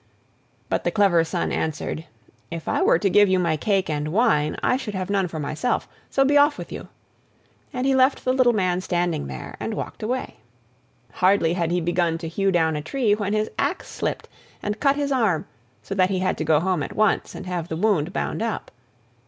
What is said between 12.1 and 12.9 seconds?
to hew down a